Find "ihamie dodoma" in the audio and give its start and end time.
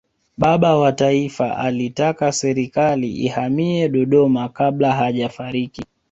3.11-4.49